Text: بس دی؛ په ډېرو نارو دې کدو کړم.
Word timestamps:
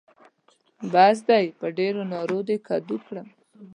بس 0.93 1.17
دی؛ 1.27 1.45
په 1.59 1.67
ډېرو 1.77 2.01
نارو 2.13 2.39
دې 2.47 2.57
کدو 2.67 2.97
کړم. 3.05 3.27